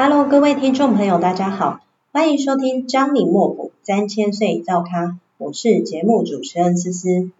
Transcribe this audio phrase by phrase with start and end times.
[0.00, 1.80] Hello，各位听众朋友，大家好，
[2.12, 7.32] 欢迎收听张李莫府三千岁造咖，我是节目主持人思思。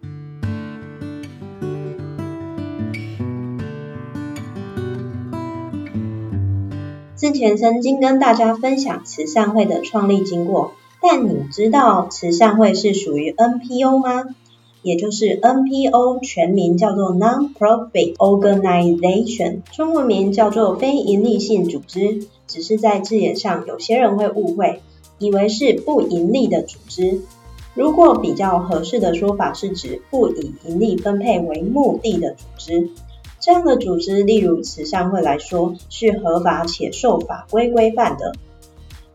[7.16, 14.24] 之前曾经跟大家分享慈善会的创立经过，但你知道慈善会是属于 NPO 吗？
[14.82, 22.26] 也就是 NPO 全名叫做 Non-Profit Organization，中文名叫做非营利性组织。
[22.46, 24.80] 只是在字眼上，有些人会误会，
[25.18, 27.20] 以为是不盈利的组织。
[27.74, 32.88] 如果比较合适的说法是指不以盈利分配为目的的组织。
[33.38, 38.34] 这样的组织，例如慈善会来说，是合法且受法规规范的。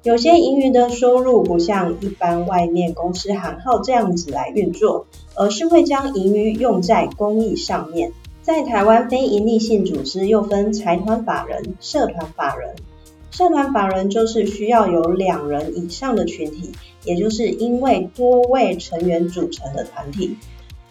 [0.03, 8.11] 有些盈余的收入不像一般外面公司行号这样子来运作，而是会将盈余用在公益上面。
[8.41, 12.75] 在台湾，非营利性组织又分财团法人、社团法人。
[13.31, 16.73] 社团法人就是需要有两人以上的群体，
[17.05, 20.35] 也就是因为多位成员组成的团体。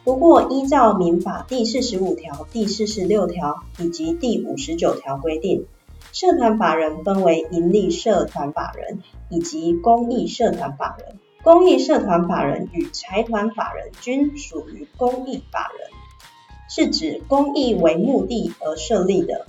[0.05, 5.67] 不过，依照民法第四十五条、第四十六条以及第五十九条规定，
[6.13, 11.19] 社团法人分为营利社团法人以及公益社团法人。
[11.43, 15.89] 公益社团法人与财团法人均属于公益法人，
[16.69, 19.47] 是指公益为目的而设立的。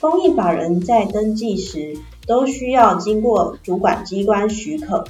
[0.00, 5.04] 公益法人在登记时，都需要经过主管机关许可，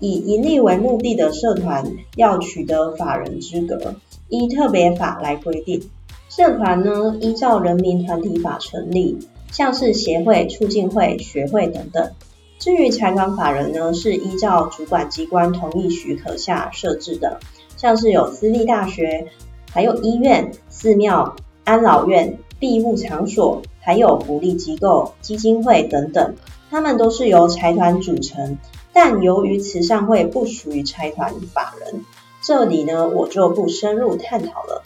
[0.00, 3.94] 以盈利为目的的社团要取得法人资格，
[4.28, 5.88] 依特别法来规定。
[6.28, 9.16] 社团呢，依照人民团体法成立，
[9.50, 12.12] 像是协会、促进会、学会等等。
[12.58, 17.40] 至于财团法人呢，是依照主管机关同意许可下设置的，
[17.76, 19.26] 像是有私立大学，
[19.72, 22.38] 还有医院、寺庙、安老院。
[22.58, 26.36] 庇护场所，还有福利机构、基金会等等，
[26.70, 28.56] 他们都是由财团组成。
[28.94, 32.06] 但由于慈善会不属于财团法人，
[32.40, 34.84] 这里呢，我就不深入探讨了。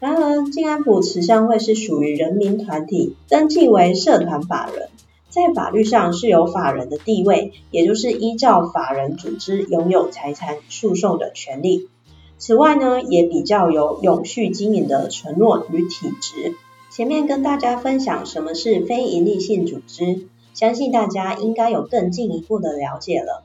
[0.00, 4.88] 然而，静安府慈善会是属于人民团体，登记为社团法人，
[5.28, 11.90] 在法律上是有法人的地位，也就是依照法人组织拥有财产诉讼的权利。
[12.38, 16.54] 此外呢，也比较有永续经营的承诺与体质。
[16.90, 23.44] 前面跟大家分享什么是非营利性组织，相信大家应该有更进一步的了解了。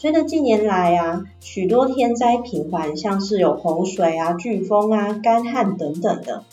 [0.00, 6.44] 随着近年来啊，许多天灾频繁，像是有洪水啊、飓风啊、干旱等等的，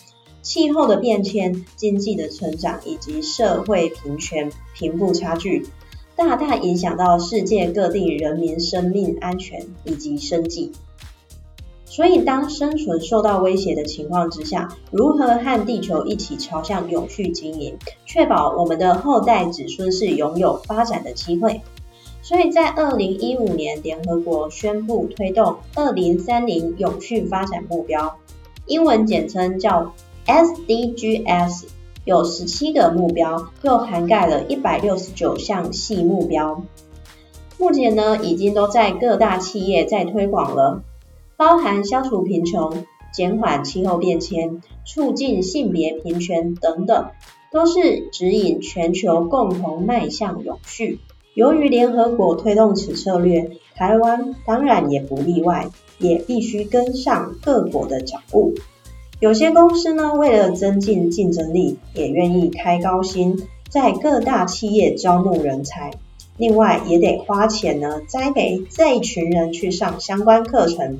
[0.41, 5.67] 气候的变迁、经济的成长以及社会平权、贫富差距，
[6.15, 10.71] 大大影响到世界各地人民生命安全以及生计。
[11.85, 21.61] 所以，当生存受到威胁的情况之下，如何和地球一起朝向永续经营，确保我们的后代子孙是拥有发展的机会？
[22.25, 28.17] 所以在二零一五年，联合国宣布推动二零三零永续发展目标，
[28.65, 29.93] 英文简称叫
[30.25, 31.65] SDGs，
[32.03, 36.63] 有十七个目标，又涵盖了一百六十九项细目标。
[37.59, 40.81] 目前呢，已经都在各大企业在推广了。
[41.37, 47.11] 包含消除贫穷、减缓气候变迁、促进性别平权等等，
[47.51, 50.99] 都是指引全球共同迈向永续。
[51.35, 55.69] 由于联合国推动此策略，台湾当然也不例外，
[55.99, 58.53] 也必须跟上各国的脚步。
[59.19, 63.37] 有些公司呢，为了增进竞争力，也愿意开高薪，
[63.69, 65.91] 在各大企业招募人才。
[66.37, 70.97] 另外，也得花钱呢，栽培这一群人去上相关课程。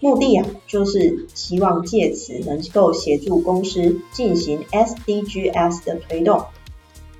[0.00, 6.42] 目的啊，就是希望借此能够协助公司进行 SDGs 的推动。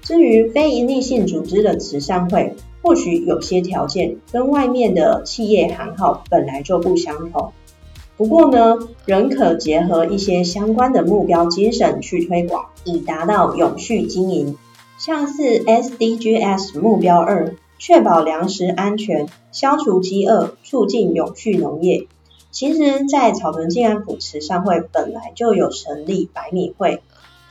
[0.04, 7.53] 至于非营利性组织的慈善会，或许有些条件跟外面的企业行号本来就不相同。
[8.16, 14.56] 不过呢，仍可结合一些相关的目标精神去推广，以达到永续经营。
[14.98, 22.06] 像是 SDGs 目标二，确保粮食安全，消除饥饿，促进永续农业。
[22.52, 27.02] 其实，在草屯静安府慈善会本来就有成立白米会，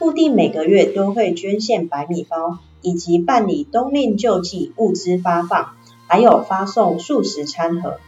[0.03, 5.75] 固定每个月都会捐献白米包，以及办理冬令救济物资发放，
[6.07, 7.99] 还有发送素食餐盒。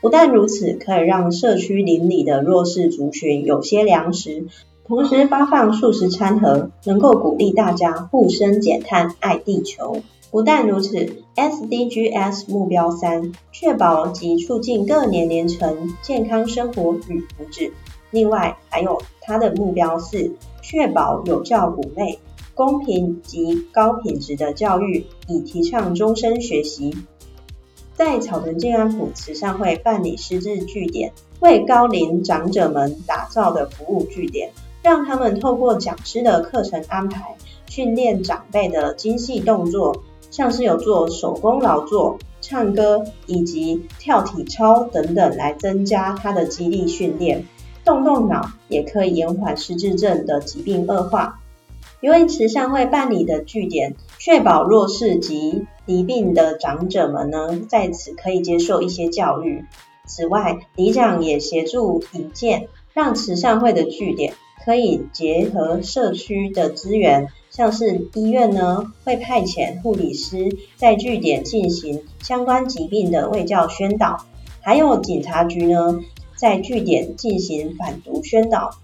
[0.00, 4.46] 不但如此，可以让社区邻里的弱势族群有些粮食，
[4.86, 10.00] 同时发放素食餐盒，能够鼓励大家互生减碳，爱地球。
[10.30, 17.72] 不但如此，SDGs 目标三，确保及促进各年龄层健康生活与福祉。
[18.12, 22.18] 另外，还有它的目标四，确保有教无类，
[22.54, 26.96] 公平及高品质的教育，以提倡终身学习。
[27.94, 34.50] 在草屯进安埔慈善会办理失智据点，为高龄长者们打造的服务据点，
[34.82, 37.36] 让他们透过讲师的课程安排，
[37.68, 47.46] 训练长辈的精细动作，像是有做手工劳作、唱歌以及跳体操等等，来增加他的肌力训练。
[47.84, 51.40] 动动脑也可以延缓失智症的疾病恶化。
[52.00, 59.64] 由于慈善会办理的据点，确保弱势及疾病的长者们呢，在此可以接受一些教育。
[60.04, 74.26] 此外，里长也协助引荐，让慈善会的据点可以结合社区的资源，像是医院呢，会派遣护理师在据点进行相关疾病的卫教宣导，
[74.60, 76.00] 还有警察局呢，
[76.42, 78.76] 在据点进行反毒宣导。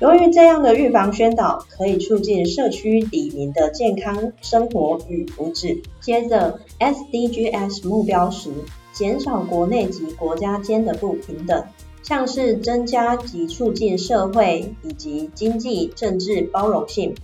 [0.00, 5.82] 由于这样的预防宣导可以促进社区里民的健康生活与福祉。
[6.00, 8.50] 接着，SDGs 目标十，
[8.94, 11.62] 减少国内及国家间的不平等，
[12.02, 17.14] 像是增加及促进社会以及经济政治包容性，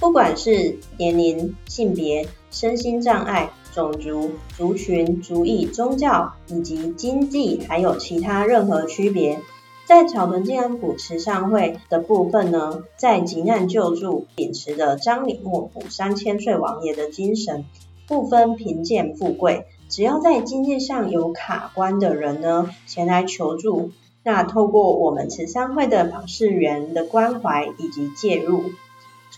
[0.00, 9.38] 不管是年龄、性别、身心障碍、种族、族群、族裔、宗教以及经济，还有其他任何区别。
[9.86, 17.66] 在草屯进安府慈善会的部分呢，在急难救助秉持着张李莫府三千岁王爷的精神，
[18.08, 23.92] 不分贫贱富贵，只要在经济上有卡关的人呢，前来求助，
[24.24, 28.64] 那透过我们慈善会的访视员的关怀以及介入，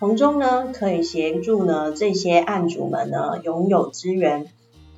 [0.01, 4.47] 从中呢可以协助呢这些案主们呢拥有资源，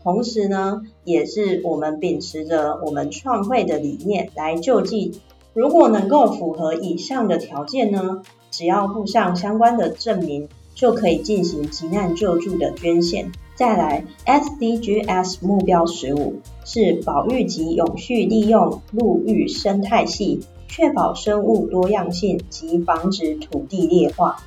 [0.04, 5.20] 同时呢也是我们秉持着我们创会的理念来救济。
[5.54, 8.22] 如果能够符合以上的条件呢，
[8.52, 13.32] 只要附上相关的证明，就可以进行急难救助的捐献。
[13.56, 24.40] 再来，SDGs 目标十五是保育及永续利用陆域生态系，确保生物多样性及防止土地劣化。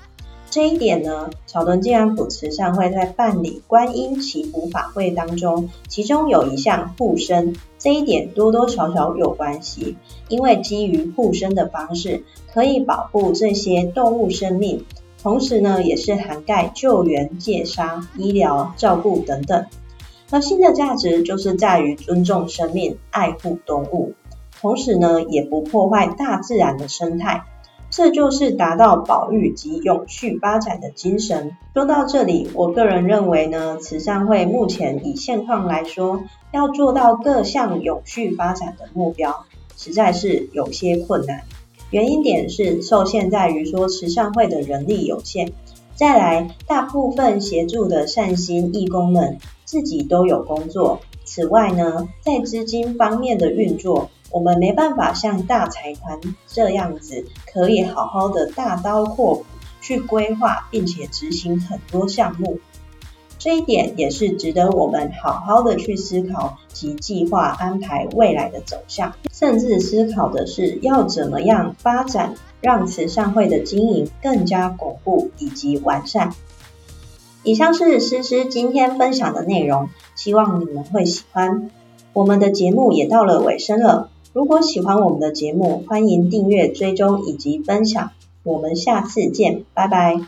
[0.56, 9.98] 这一点呢，草屯进安埔慈善会在办理观音祈福法会当中，其中有一项护生，这一点多多少少有关系，
[10.30, 12.24] 因为基于护生的方式，
[12.54, 14.86] 可以保护这些动物生命，
[15.22, 19.66] 同时呢，也是涵盖救援、戒杀、医疗、照顾等等。
[20.32, 24.14] 核心的价值就是在于尊重生命、爱护动物，
[24.62, 27.44] 同时呢，也不破坏大自然的生态。
[27.96, 31.56] 这就是达到保育及永续发展的精神。
[31.74, 39.46] 说到这里，我个人认为呢，慈善会目前以现况来说，要做到各项永续发展的目标，
[39.78, 41.44] 实在是有些困难。
[41.90, 45.54] 原因点是受限在于说慈善会的人力有限，
[45.96, 51.00] 再来大部分协助的善心义工们自己都有工作。
[51.24, 59.46] 此外呢，在资金方面的运作，我们没办法像大财团这样子，可以好好的大刀阔斧
[59.82, 62.60] 去规划，并且执行很多项目。
[63.38, 76.34] 这一点也是值得我们好好的去思考及计划安排未来的走向，甚至思考的是要怎么样发展，让慈善会的经营更加巩固以及完善。
[77.44, 81.70] 以上是诗诗今天分享的内容，希望你们会喜欢。
[82.14, 84.10] 我们的节目也到了尾声了。
[84.36, 88.12] 如果喜欢我们的节目，欢迎订阅、追踪以及分享。
[88.44, 90.20] 我们下次见，拜拜。